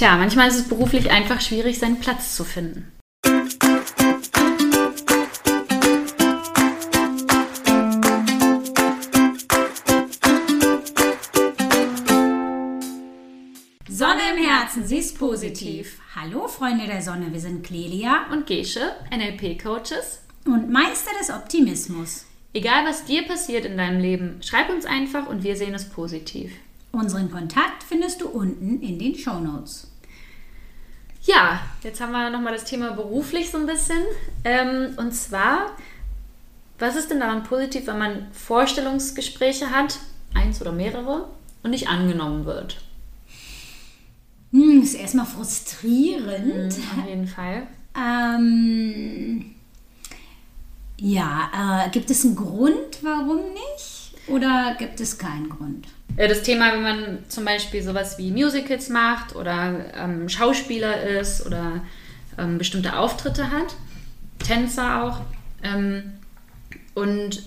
[0.00, 2.90] Tja, manchmal ist es beruflich einfach schwierig, seinen Platz zu finden.
[13.90, 15.98] Sonne im Herzen, sie ist positiv.
[16.16, 22.24] Hallo Freunde der Sonne, wir sind Clelia und Gesche, NLP-Coaches und Meister des Optimismus.
[22.54, 26.52] Egal was dir passiert in deinem Leben, schreib uns einfach und wir sehen es positiv.
[26.92, 29.88] Unseren Kontakt findest du unten in den Show Notes.
[31.22, 34.02] Ja, jetzt haben wir nochmal das Thema beruflich so ein bisschen.
[34.44, 35.76] Ähm, und zwar,
[36.78, 39.98] was ist denn daran positiv, wenn man Vorstellungsgespräche hat,
[40.34, 41.28] eins oder mehrere,
[41.62, 42.80] und nicht angenommen wird?
[44.52, 46.76] Hm, ist erstmal frustrierend.
[46.76, 47.66] Mhm, auf jeden Fall.
[47.96, 49.54] Ähm,
[50.96, 54.14] ja, äh, gibt es einen Grund, warum nicht?
[54.26, 55.86] Oder gibt es keinen Grund?
[56.20, 61.46] Äh, das Thema, wenn man zum Beispiel sowas wie Musicals macht oder ähm, Schauspieler ist
[61.46, 61.80] oder
[62.38, 63.74] ähm, bestimmte Auftritte hat,
[64.38, 65.20] Tänzer auch.
[65.62, 66.12] Ähm,
[66.94, 67.42] und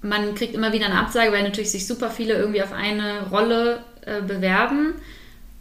[0.00, 3.84] man kriegt immer wieder eine Absage, weil natürlich sich super viele irgendwie auf eine Rolle
[4.06, 4.94] äh, bewerben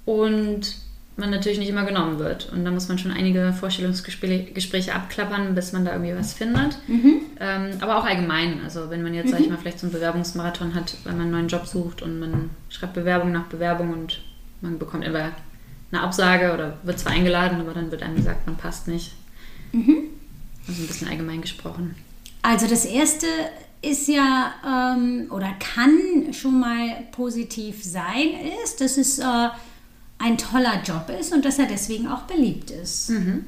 [0.06, 0.78] und
[1.16, 2.52] man natürlich nicht immer genommen wird.
[2.52, 6.78] Und da muss man schon einige Vorstellungsgespräche abklappern, bis man da irgendwie was findet.
[6.88, 7.22] Mhm.
[7.40, 8.62] Ähm, aber auch allgemein.
[8.64, 9.32] Also wenn man jetzt, mhm.
[9.32, 9.54] sag ich mhm.
[9.54, 12.94] mal, vielleicht so einen Bewerbungsmarathon hat, weil man einen neuen Job sucht und man schreibt
[12.94, 14.22] Bewerbung nach Bewerbung und
[14.62, 15.32] man bekommt entweder
[15.92, 19.14] eine Absage oder wird zwar eingeladen, aber dann wird einem gesagt, man passt nicht.
[19.72, 20.10] Mhm.
[20.68, 21.96] Also ein bisschen allgemein gesprochen.
[22.42, 23.28] Also das erste
[23.82, 28.30] ist ja ähm, oder kann schon mal positiv sein,
[28.64, 29.50] ist, dass es äh,
[30.24, 33.10] ein toller Job ist und dass er deswegen auch beliebt ist.
[33.10, 33.46] Mhm.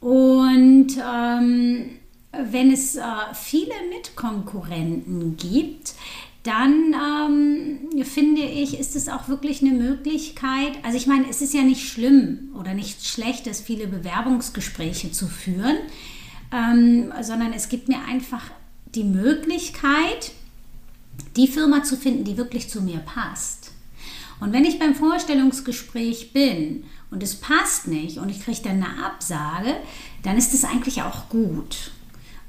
[0.00, 1.90] Und ähm,
[2.32, 3.02] wenn es äh,
[3.34, 5.94] viele Mitkonkurrenten gibt,
[6.42, 10.72] dann ähm, finde ich, ist es auch wirklich eine Möglichkeit.
[10.82, 15.76] Also ich meine, es ist ja nicht schlimm oder nicht schlecht, viele Bewerbungsgespräche zu führen,
[16.52, 18.50] ähm, sondern es gibt mir einfach
[18.94, 20.32] die Möglichkeit,
[21.36, 23.61] die Firma zu finden, die wirklich zu mir passt.
[24.42, 26.82] Und wenn ich beim Vorstellungsgespräch bin
[27.12, 29.76] und es passt nicht und ich kriege dann eine Absage,
[30.24, 31.92] dann ist es eigentlich auch gut.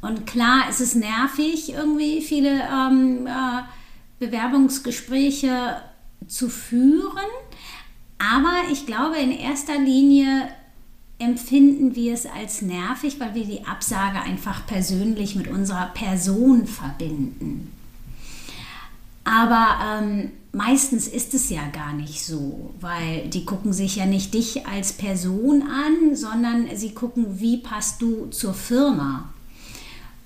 [0.02, 3.62] Und klar, es ist nervig, irgendwie viele ähm, äh,
[4.18, 5.84] Bewerbungsgespräche
[6.28, 7.30] zu führen.
[8.18, 10.50] Aber ich glaube, in erster Linie
[11.20, 17.72] empfinden wir es als nervig, weil wir die Absage einfach persönlich mit unserer Person verbinden.
[19.24, 24.34] Aber ähm, meistens ist es ja gar nicht so, weil die gucken sich ja nicht
[24.34, 29.34] dich als Person an, sondern sie gucken, wie passt du zur Firma.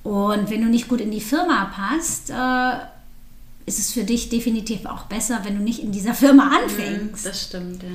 [0.04, 2.86] Und wenn du nicht gut in die Firma passt, äh,
[3.66, 7.26] ist es für dich definitiv auch besser, wenn du nicht in dieser Firma mhm, anfängst.
[7.26, 7.90] Das stimmt, ja.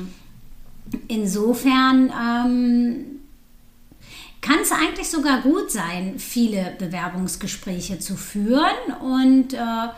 [1.09, 3.05] Insofern ähm,
[4.43, 9.89] kann es eigentlich sogar gut sein, viele Bewerbungsgespräche zu führen und äh,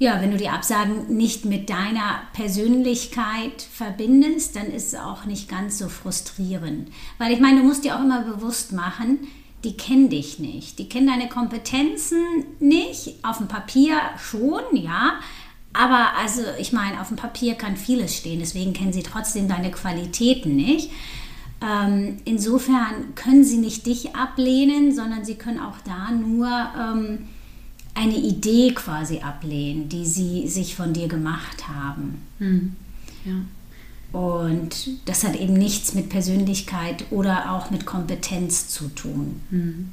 [0.00, 5.48] ja, wenn du die Absagen nicht mit deiner Persönlichkeit verbindest, dann ist es auch nicht
[5.48, 6.88] ganz so frustrierend.
[7.18, 9.18] Weil ich meine, du musst dir auch immer bewusst machen,
[9.64, 10.78] die kennen dich nicht.
[10.78, 12.22] Die kennen deine Kompetenzen
[12.60, 13.24] nicht.
[13.24, 15.14] Auf dem Papier schon, ja.
[15.72, 18.38] Aber also, ich meine, auf dem Papier kann vieles stehen.
[18.38, 20.92] Deswegen kennen sie trotzdem deine Qualitäten nicht.
[21.60, 26.48] Ähm, insofern können sie nicht dich ablehnen, sondern sie können auch da nur...
[26.78, 27.28] Ähm,
[27.98, 32.22] eine Idee quasi ablehnen, die sie sich von dir gemacht haben.
[32.38, 32.76] Hm.
[33.24, 34.18] Ja.
[34.18, 39.40] Und das hat eben nichts mit Persönlichkeit oder auch mit Kompetenz zu tun.
[39.50, 39.92] Hm.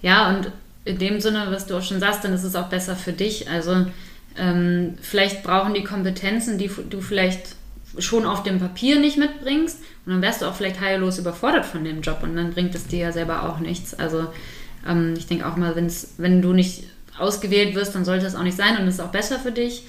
[0.00, 0.50] Ja, und
[0.84, 3.48] in dem Sinne, was du auch schon sagst, dann ist es auch besser für dich.
[3.48, 3.86] Also
[4.36, 7.56] ähm, vielleicht brauchen die Kompetenzen, die du vielleicht
[7.98, 11.84] schon auf dem Papier nicht mitbringst und dann wärst du auch vielleicht heillos überfordert von
[11.84, 13.92] dem Job und dann bringt es dir ja selber auch nichts.
[13.94, 14.28] Also
[14.88, 16.84] ähm, ich denke auch mal, wenn's, wenn du nicht
[17.18, 19.84] ausgewählt wirst, dann sollte es auch nicht sein und es ist auch besser für dich.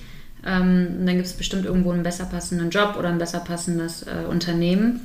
[0.46, 4.26] Ähm, dann gibt es bestimmt irgendwo einen besser passenden Job oder ein besser passendes äh,
[4.30, 5.00] Unternehmen.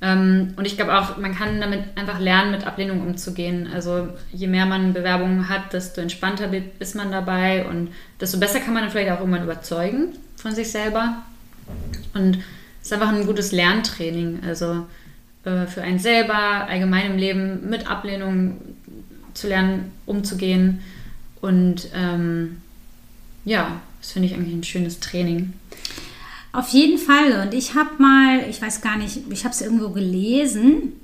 [0.00, 3.68] Ähm, und ich glaube auch, man kann damit einfach lernen, mit Ablehnung umzugehen.
[3.72, 7.88] Also je mehr man Bewerbungen hat, desto entspannter ist man dabei und
[8.20, 11.22] desto besser kann man dann vielleicht auch irgendwann überzeugen von sich selber.
[12.14, 12.36] Und
[12.80, 14.40] es ist einfach ein gutes Lerntraining.
[14.46, 14.86] Also
[15.44, 18.58] äh, für einen selber, allgemein im Leben, mit Ablehnung
[19.34, 20.80] zu lernen, umzugehen
[21.46, 22.60] und ähm,
[23.44, 25.52] ja, das finde ich eigentlich ein schönes Training.
[26.52, 27.42] Auf jeden Fall.
[27.42, 30.94] Und ich habe mal, ich weiß gar nicht, ich habe es irgendwo gelesen,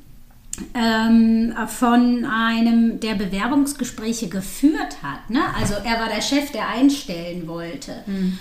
[0.75, 5.31] ähm, von einem, der Bewerbungsgespräche geführt hat.
[5.31, 5.41] Ne?
[5.59, 8.03] Also er war der Chef, der einstellen wollte.
[8.07, 8.39] Mhm.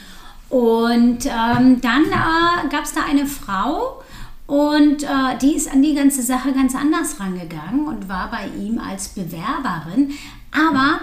[0.50, 4.04] Und ähm, dann äh, gab es da eine Frau
[4.48, 8.80] und äh, die ist an die ganze Sache ganz anders rangegangen und war bei ihm
[8.80, 10.12] als Bewerberin.
[10.52, 11.00] Aber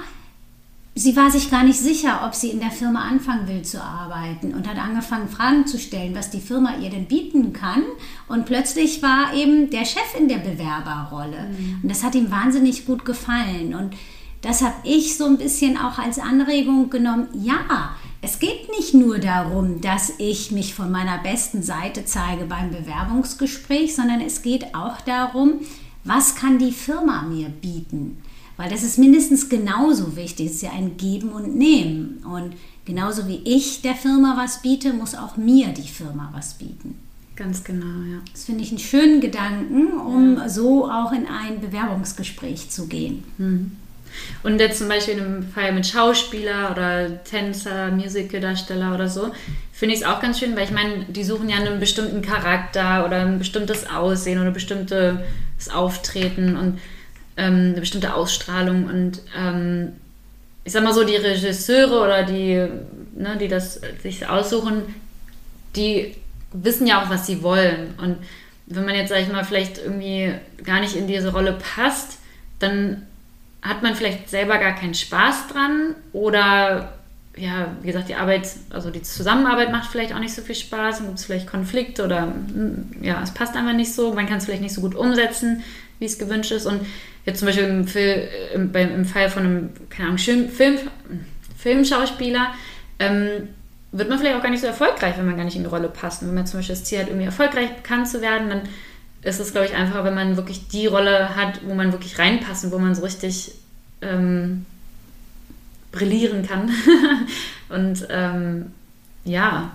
[0.99, 4.53] sie war sich gar nicht sicher, ob sie in der Firma anfangen will zu arbeiten
[4.53, 7.85] und hat angefangen, Fragen zu stellen, was die Firma ihr denn bieten kann.
[8.27, 11.51] Und plötzlich war eben der Chef in der Bewerberrolle.
[11.51, 11.81] Mhm.
[11.83, 13.75] Und das hat ihm wahnsinnig gut gefallen.
[13.75, 13.95] Und
[14.41, 17.29] das habe ich so ein bisschen auch als Anregung genommen.
[17.33, 22.71] Ja, es geht nicht nur darum, dass ich mich von meiner besten Seite zeige beim
[22.71, 25.61] Bewerbungsgespräch, sondern es geht auch darum,
[26.03, 28.19] was kann die Firma mir bieten.
[28.59, 30.47] Weil das ist mindestens genauso wichtig.
[30.47, 32.25] Es ist ja ein Geben und Nehmen.
[32.31, 36.97] Und genauso wie ich der Firma was biete, muss auch mir die Firma was bieten.
[37.37, 38.19] Ganz genau, ja.
[38.33, 40.49] Das finde ich einen schönen Gedanken, um ja.
[40.49, 43.23] so auch in ein Bewerbungsgespräch zu gehen.
[43.39, 43.77] Mhm.
[44.43, 49.31] Und jetzt zum Beispiel in einem Fall mit Schauspieler oder Tänzer, Musicaldarsteller oder so,
[49.73, 53.07] finde ich es auch ganz schön, weil ich meine, die suchen ja einen bestimmten Charakter
[53.07, 55.21] oder ein bestimmtes Aussehen oder ein bestimmtes
[55.73, 56.81] Auftreten und
[57.39, 59.93] ähm, eine bestimmte Ausstrahlung und ähm,
[60.65, 62.67] ich sag mal so, die Regisseure oder die,
[63.17, 64.83] ne, die das sich aussuchen,
[65.77, 66.15] die
[66.53, 67.95] wissen ja auch, was sie wollen.
[68.03, 68.19] Und
[68.67, 72.19] wenn man jetzt, sag ich mal, vielleicht irgendwie gar nicht in diese Rolle passt,
[72.59, 73.07] dann
[73.63, 76.93] hat man vielleicht selber gar keinen Spaß dran oder
[77.37, 80.99] ja, wie gesagt, die Arbeit, also die Zusammenarbeit macht vielleicht auch nicht so viel Spaß,
[80.99, 84.39] dann gibt es vielleicht Konflikte oder hm, ja, es passt einfach nicht so, man kann
[84.39, 85.63] es vielleicht nicht so gut umsetzen,
[85.99, 86.67] wie es gewünscht ist.
[86.67, 86.81] Und
[87.29, 88.21] jetzt zum Beispiel im, Film,
[88.55, 90.79] im, im Fall von einem, keine Ahnung, Film,
[91.59, 92.55] Filmschauspieler,
[92.99, 93.49] ähm,
[93.93, 95.89] wird man vielleicht auch gar nicht so erfolgreich, wenn man gar nicht in die Rolle
[95.89, 96.23] passt.
[96.23, 98.63] Und wenn man zum Beispiel das Ziel hat, irgendwie erfolgreich bekannt zu werden, dann
[99.23, 102.65] ist es, glaube ich, einfacher, wenn man wirklich die Rolle hat, wo man wirklich reinpasst
[102.65, 103.53] und wo man so richtig
[104.01, 104.65] ähm,
[105.93, 106.71] brillieren kann.
[107.69, 108.73] und ähm,
[109.25, 109.73] ja,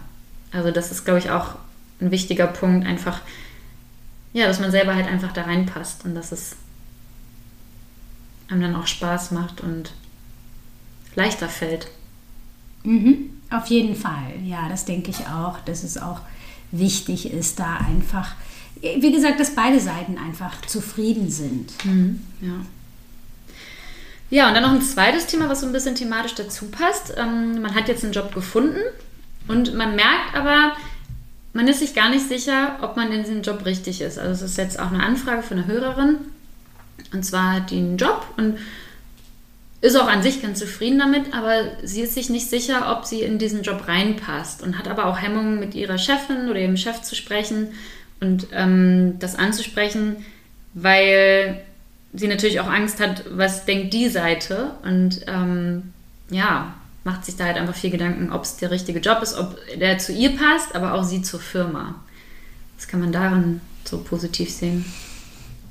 [0.52, 1.56] also das ist, glaube ich, auch
[2.02, 3.22] ein wichtiger Punkt, einfach,
[4.32, 6.56] ja, dass man selber halt einfach da reinpasst und dass es
[8.54, 9.92] einem dann auch Spaß macht und
[11.16, 11.88] leichter fällt.
[12.84, 16.22] Mhm, auf jeden Fall, ja, das denke ich auch, dass es auch
[16.72, 18.36] wichtig ist, da einfach
[18.84, 21.74] wie gesagt, dass beide Seiten einfach zufrieden sind.
[21.86, 22.54] Mhm, ja.
[24.30, 27.14] Ja, und dann noch ein zweites Thema, was so ein bisschen thematisch dazu passt.
[27.18, 28.82] Ähm, man hat jetzt einen Job gefunden
[29.48, 30.74] und man merkt aber,
[31.54, 34.18] man ist sich gar nicht sicher, ob man in diesem Job richtig ist.
[34.18, 36.18] Also es ist jetzt auch eine Anfrage von einer Hörerin.
[37.12, 38.58] Und zwar hat die einen Job und
[39.82, 43.22] ist auch an sich ganz zufrieden damit, aber sie ist sich nicht sicher, ob sie
[43.22, 47.02] in diesen Job reinpasst und hat aber auch Hemmungen, mit ihrer Chefin oder ihrem Chef
[47.02, 47.70] zu sprechen,
[48.24, 50.26] und ähm, das anzusprechen,
[50.74, 51.62] weil
[52.14, 55.94] sie natürlich auch Angst hat, was denkt die Seite und ähm,
[56.30, 56.74] ja,
[57.04, 59.98] macht sich da halt einfach viel Gedanken, ob es der richtige Job ist, ob der
[59.98, 61.96] zu ihr passt, aber auch sie zur Firma.
[62.78, 64.86] Was kann man daran so positiv sehen?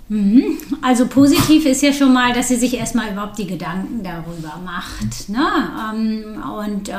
[0.08, 0.58] Mhm.
[0.82, 5.28] Also positiv ist ja schon mal, dass sie sich erstmal überhaupt die Gedanken darüber macht.
[5.28, 5.46] Ne?
[5.94, 6.94] Ähm, und äh,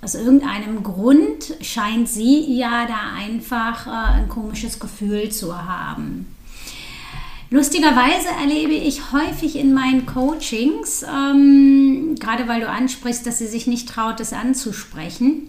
[0.00, 6.26] aus irgendeinem Grund scheint sie ja da einfach äh, ein komisches Gefühl zu haben.
[7.52, 13.66] Lustigerweise erlebe ich häufig in meinen Coachings, ähm, gerade weil du ansprichst, dass sie sich
[13.66, 15.48] nicht traut, das anzusprechen,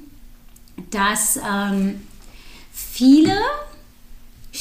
[0.92, 2.02] dass ähm,
[2.74, 3.38] viele,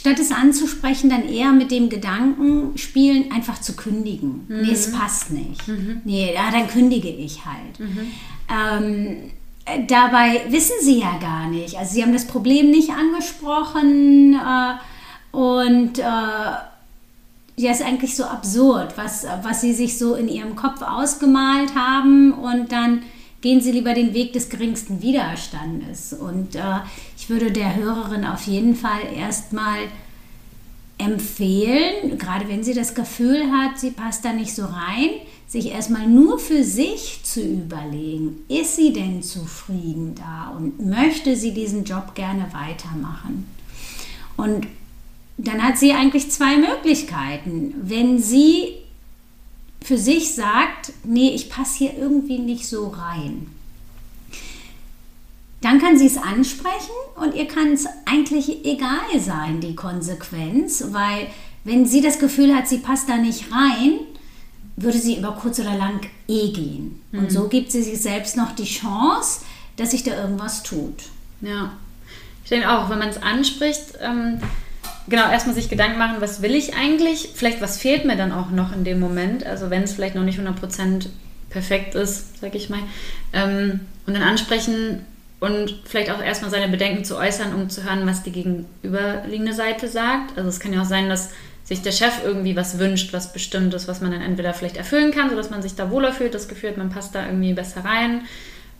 [0.03, 4.47] statt es anzusprechen, dann eher mit dem Gedanken spielen, einfach zu kündigen.
[4.49, 4.63] Mhm.
[4.63, 5.69] Nee, es passt nicht.
[5.69, 6.01] Mhm.
[6.05, 7.79] Nee, ja, dann kündige ich halt.
[7.79, 8.11] Mhm.
[8.51, 9.17] Ähm,
[9.65, 11.79] äh, dabei wissen sie ja gar nicht.
[11.79, 18.99] Also sie haben das Problem nicht angesprochen äh, und äh, ja, ist eigentlich so absurd,
[18.99, 23.03] was, was sie sich so in ihrem Kopf ausgemalt haben und dann
[23.43, 26.15] gehen sie lieber den Weg des geringsten Widerstandes.
[26.15, 26.79] Und äh,
[27.19, 29.81] ich würde der Hörerin auf jeden Fall erstmal
[30.97, 35.11] empfehlen, gerade wenn sie das Gefühl hat, sie passt da nicht so rein,
[35.49, 41.53] sich erstmal nur für sich zu überlegen, ist sie denn zufrieden da und möchte sie
[41.53, 43.47] diesen Job gerne weitermachen?
[44.37, 44.67] Und
[45.37, 47.75] dann hat sie eigentlich zwei Möglichkeiten.
[47.83, 48.82] Wenn sie
[49.85, 53.49] für sich sagt, nee, ich passe hier irgendwie nicht so rein,
[55.61, 61.29] dann kann sie es ansprechen und ihr kann es eigentlich egal sein, die Konsequenz, weil
[61.65, 64.01] wenn sie das Gefühl hat, sie passt da nicht rein,
[64.77, 67.01] würde sie über kurz oder lang eh gehen.
[67.13, 67.19] Mhm.
[67.19, 69.43] Und so gibt sie sich selbst noch die Chance,
[69.77, 71.05] dass sich da irgendwas tut.
[71.41, 71.73] Ja,
[72.43, 74.41] ich denke auch, wenn man es anspricht, ähm,
[75.09, 77.31] genau, erstmal sich Gedanken machen, was will ich eigentlich?
[77.35, 79.47] Vielleicht, was fehlt mir dann auch noch in dem Moment?
[79.47, 81.07] Also, wenn es vielleicht noch nicht 100%
[81.51, 82.81] perfekt ist, sag ich mal.
[83.33, 85.05] Ähm, und dann ansprechen,
[85.43, 89.89] und vielleicht auch erstmal seine Bedenken zu äußern, um zu hören, was die gegenüberliegende Seite
[89.89, 90.39] sagt.
[90.39, 91.31] Also es kann ja auch sein, dass
[91.65, 95.31] sich der Chef irgendwie was wünscht, was Bestimmtes, was man dann entweder vielleicht erfüllen kann,
[95.31, 98.21] sodass man sich da wohler fühlt, das Gefühl hat, man passt da irgendwie besser rein.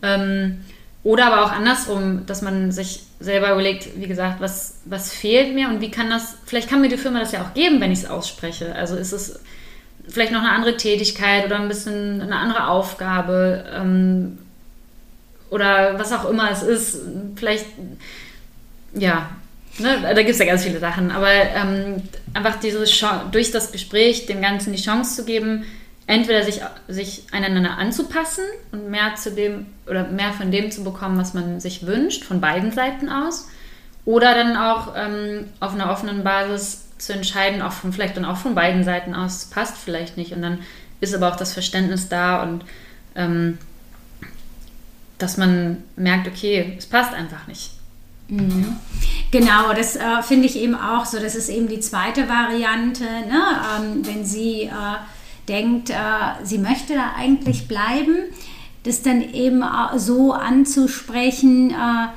[0.01, 0.61] Ähm,
[1.03, 5.67] oder aber auch andersrum, dass man sich selber überlegt, wie gesagt, was, was fehlt mir
[5.69, 7.99] und wie kann das, vielleicht kann mir die Firma das ja auch geben, wenn ich
[7.99, 8.73] es ausspreche.
[8.75, 9.39] Also ist es
[10.07, 14.37] vielleicht noch eine andere Tätigkeit oder ein bisschen eine andere Aufgabe ähm,
[15.49, 16.97] oder was auch immer es ist.
[17.35, 17.65] Vielleicht,
[18.93, 19.29] ja,
[19.79, 22.01] ne, da gibt es ja ganz viele Sachen, aber ähm,
[22.33, 22.83] einfach diese
[23.31, 25.65] durch das Gespräch dem Ganzen die Chance zu geben,
[26.07, 31.17] entweder sich, sich einander anzupassen und mehr zu dem oder mehr von dem zu bekommen,
[31.17, 33.47] was man sich wünscht, von beiden Seiten aus,
[34.05, 38.37] oder dann auch ähm, auf einer offenen Basis zu entscheiden, auch von, vielleicht dann auch
[38.37, 40.33] von beiden Seiten aus, passt vielleicht nicht.
[40.33, 40.59] Und dann
[40.99, 42.63] ist aber auch das Verständnis da und
[43.15, 43.57] ähm,
[45.17, 47.71] dass man merkt, okay, es passt einfach nicht.
[48.27, 48.77] Mhm.
[49.31, 51.19] Genau, das äh, finde ich eben auch so.
[51.19, 53.41] Das ist eben die zweite Variante, ne?
[53.77, 54.69] Ähm, wenn sie äh,
[55.47, 55.93] denkt, äh,
[56.43, 58.15] sie möchte da eigentlich bleiben,
[58.83, 59.63] das dann eben
[59.97, 62.07] so anzusprechen, äh,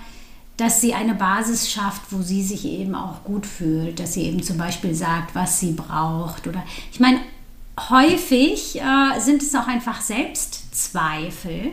[0.57, 4.43] dass sie eine Basis schafft, wo sie sich eben auch gut fühlt, dass sie eben
[4.43, 6.47] zum Beispiel sagt, was sie braucht.
[6.47, 7.21] Oder ich meine,
[7.91, 11.73] häufig äh, sind es auch einfach Selbstzweifel.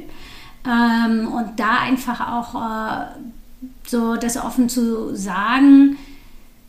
[0.66, 3.06] Ähm, und da einfach auch äh,
[3.86, 5.98] so das offen zu sagen,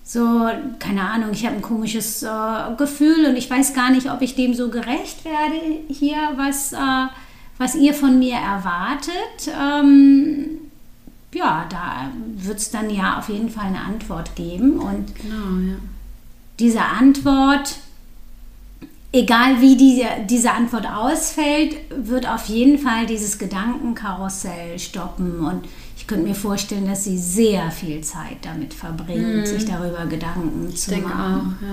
[0.06, 2.28] so, keine Ahnung, ich habe ein komisches äh,
[2.76, 5.58] Gefühl und ich weiß gar nicht, ob ich dem so gerecht werde
[5.88, 7.06] hier, was, äh,
[7.56, 9.50] was ihr von mir erwartet.
[9.58, 10.60] Ähm,
[11.32, 14.78] ja, da wird es dann ja auf jeden Fall eine Antwort geben.
[14.78, 15.76] Und genau, ja.
[16.58, 17.76] diese Antwort,
[19.10, 25.64] egal wie diese, diese Antwort ausfällt, wird auf jeden Fall dieses Gedankenkarussell stoppen und
[26.04, 29.46] ich könnte mir vorstellen, dass sie sehr viel Zeit damit verbringt, mhm.
[29.46, 31.56] sich darüber Gedanken ich zu denke machen.
[31.58, 31.66] Auch,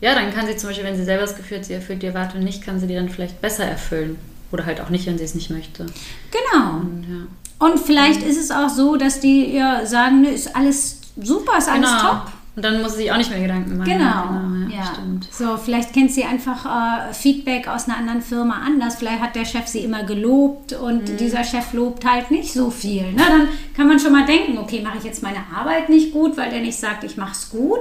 [0.00, 0.10] ja.
[0.10, 2.08] ja, dann kann sie zum Beispiel, wenn sie selber das Gefühl hat, sie erfüllt die
[2.08, 4.18] Erwartung nicht, kann sie die dann vielleicht besser erfüllen.
[4.50, 5.86] Oder halt auch nicht, wenn sie es nicht möchte.
[6.32, 6.78] Genau.
[6.78, 7.64] Und, ja.
[7.64, 8.30] Und vielleicht mhm.
[8.30, 12.00] ist es auch so, dass die ihr sagen, ne, ist alles super, ist alles genau.
[12.00, 12.32] top.
[12.56, 13.90] Und dann muss sie sich auch nicht mehr Gedanken machen.
[13.90, 14.22] Genau.
[14.28, 14.94] genau ja, ja.
[14.94, 15.28] Stimmt.
[15.32, 16.64] So, vielleicht kennt sie einfach
[17.10, 18.96] äh, Feedback aus einer anderen Firma anders.
[18.96, 21.16] Vielleicht hat der Chef sie immer gelobt und mhm.
[21.16, 23.06] dieser Chef lobt halt nicht so viel.
[23.16, 26.36] Na, dann kann man schon mal denken, okay, mache ich jetzt meine Arbeit nicht gut,
[26.36, 27.80] weil der nicht sagt, ich mache es gut.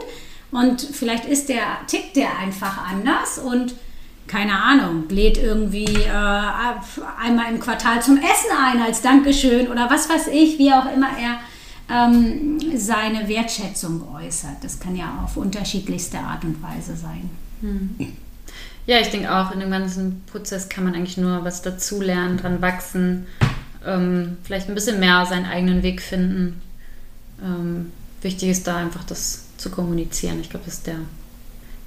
[0.51, 3.75] Und vielleicht ist der, tickt der einfach anders und
[4.27, 10.10] keine Ahnung, lädt irgendwie äh, einmal im Quartal zum Essen ein als Dankeschön oder was
[10.10, 11.39] weiß ich, wie auch immer er
[11.90, 14.63] ähm, seine Wertschätzung äußert.
[14.63, 17.30] Das kann ja auf unterschiedlichste Art und Weise sein.
[17.62, 17.96] Hm.
[18.86, 22.62] Ja, ich denke auch, in dem ganzen Prozess kann man eigentlich nur was dazulernen, dran
[22.62, 23.28] wachsen,
[23.86, 26.62] ähm, vielleicht ein bisschen mehr seinen eigenen Weg finden.
[27.42, 30.40] Ähm, wichtig ist da einfach das zu kommunizieren.
[30.42, 31.00] Ich glaube, das ist der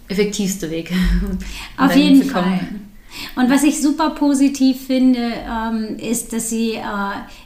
[0.09, 0.91] effektivste Weg.
[1.79, 2.61] Um Auf jeden Fall.
[3.35, 6.83] Und was ich super positiv finde, ähm, ist, dass sie äh,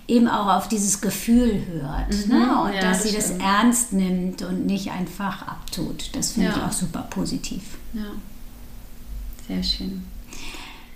[0.08, 2.38] eben auch auf dieses Gefühl hört mhm.
[2.38, 2.62] ne?
[2.62, 3.40] und ja, dass das sie stimmt.
[3.40, 6.10] das ernst nimmt und nicht einfach abtut.
[6.14, 6.56] Das finde ja.
[6.56, 7.62] ich auch super positiv.
[7.92, 8.12] Ja,
[9.48, 10.04] sehr schön.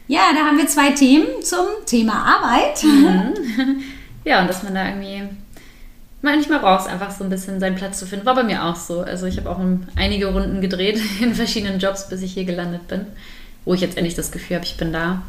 [0.07, 2.83] Ja, da haben wir zwei Themen zum Thema Arbeit.
[2.83, 3.83] Mhm.
[4.27, 5.23] Ja, und dass man da irgendwie
[6.23, 8.25] manchmal braucht es einfach so ein bisschen seinen Platz zu finden.
[8.25, 9.03] War bei mir auch so.
[9.03, 9.61] Also ich habe auch
[9.97, 13.07] einige Runden gedreht in verschiedenen Jobs, bis ich hier gelandet bin
[13.65, 15.23] wo ich jetzt endlich das Gefühl habe, ich bin da.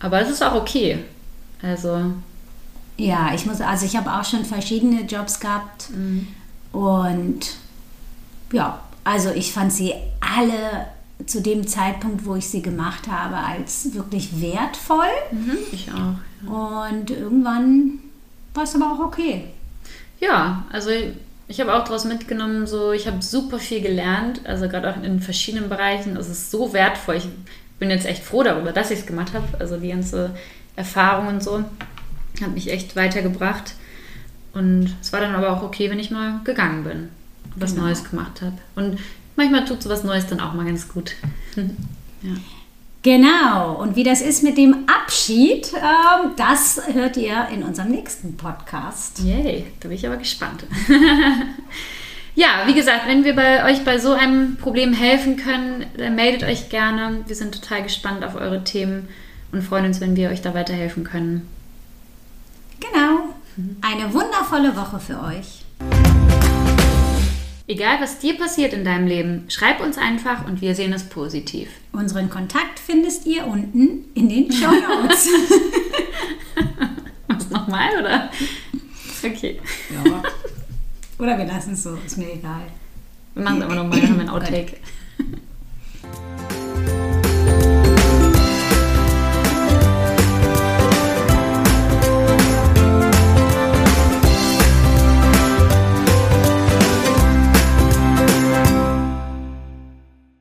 [0.00, 0.98] Aber es ist auch okay.
[1.62, 2.12] Also.
[2.96, 6.28] Ja, ich muss, also ich habe auch schon verschiedene Jobs gehabt mhm.
[6.72, 7.56] und
[8.52, 10.86] ja, also ich fand sie alle
[11.26, 15.06] zu dem Zeitpunkt, wo ich sie gemacht habe, als wirklich wertvoll.
[15.30, 16.14] Mhm, ich auch.
[16.46, 16.84] Ja.
[16.90, 18.00] Und irgendwann
[18.54, 19.44] war es aber auch okay.
[20.20, 20.90] Ja, also
[21.48, 25.20] ich habe auch daraus mitgenommen, so ich habe super viel gelernt, also gerade auch in
[25.20, 26.16] verschiedenen Bereichen.
[26.16, 27.16] Es ist so wertvoll.
[27.16, 27.28] Ich
[27.82, 29.44] bin jetzt echt froh darüber, dass ich es gemacht habe.
[29.58, 30.30] Also die ganze
[30.76, 31.64] Erfahrung und so
[32.40, 33.74] hat mich echt weitergebracht.
[34.54, 37.08] Und es war dann aber auch okay, wenn ich mal gegangen bin
[37.52, 37.86] und was genau.
[37.86, 38.56] Neues gemacht habe.
[38.76, 39.00] Und
[39.34, 41.16] manchmal tut so was Neues dann auch mal ganz gut.
[41.56, 42.34] ja.
[43.02, 48.36] Genau, und wie das ist mit dem Abschied, äh, das hört ihr in unserem nächsten
[48.36, 49.18] Podcast.
[49.18, 50.66] Yay, da bin ich aber gespannt.
[52.34, 56.44] Ja, wie gesagt, wenn wir bei euch bei so einem Problem helfen können, dann meldet
[56.44, 57.24] euch gerne.
[57.26, 59.08] Wir sind total gespannt auf eure Themen
[59.52, 61.46] und freuen uns, wenn wir euch da weiterhelfen können.
[62.80, 63.34] Genau.
[63.82, 65.62] Eine wundervolle Woche für euch.
[67.68, 71.68] Egal, was dir passiert in deinem Leben, schreib uns einfach und wir sehen es positiv.
[71.92, 75.28] Unseren Kontakt findest ihr unten in den Show Notes.
[77.28, 78.30] was nochmal, oder?
[79.22, 79.60] Okay.
[80.04, 80.11] Ja.
[81.22, 82.62] Oder wir lassen es so, ist mir egal.
[83.34, 84.76] Wir machen es aber nochmal, dann haben wir ein Outtake.